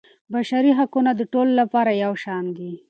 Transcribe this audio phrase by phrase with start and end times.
[0.33, 2.71] بشري حقونه د ټولو لپاره یو شان دي.